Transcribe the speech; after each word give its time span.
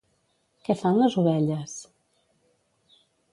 Què 0.69 0.75
fan 0.79 0.97
les 1.01 1.17
ovelles? 1.23 1.75